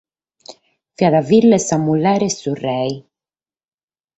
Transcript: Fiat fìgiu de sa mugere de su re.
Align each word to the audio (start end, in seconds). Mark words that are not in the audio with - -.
Fiat 0.95 1.13
fìgiu 1.27 1.51
de 1.51 1.59
sa 1.67 1.75
mugere 1.85 2.27
de 2.31 2.35
su 2.39 2.51
re. 2.63 2.79